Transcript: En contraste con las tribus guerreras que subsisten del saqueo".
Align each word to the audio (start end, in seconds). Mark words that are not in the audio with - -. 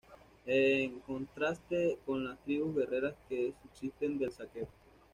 En 0.47 0.97
contraste 1.01 1.99
con 2.07 2.25
las 2.27 2.39
tribus 2.39 2.75
guerreras 2.75 3.13
que 3.29 3.53
subsisten 3.61 4.17
del 4.17 4.31
saqueo". 4.31 4.67